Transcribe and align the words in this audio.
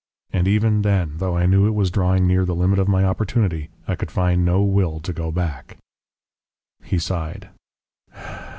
And 0.33 0.47
even 0.47 0.81
then, 0.81 1.17
though 1.17 1.37
I 1.37 1.45
knew 1.45 1.67
it 1.67 1.75
was 1.75 1.91
drawing 1.91 2.25
near 2.25 2.43
the 2.43 2.55
limit 2.55 2.79
of 2.79 2.87
my 2.87 3.05
opportunity, 3.05 3.69
I 3.87 3.93
could 3.93 4.09
find 4.09 4.43
no 4.43 4.63
will 4.63 4.99
to 4.99 5.13
go 5.13 5.31
back." 5.31 5.77
He 6.83 6.97
sighed. 6.97 7.49